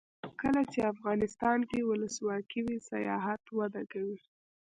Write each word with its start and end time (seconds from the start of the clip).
کله 0.41 0.61
چې 0.71 0.79
افغانستان 0.93 1.59
کې 1.69 1.87
ولسواکي 1.89 2.59
وي 2.65 2.77
سیاحت 2.89 3.43
وده 3.59 3.83
کوي. 3.93 4.17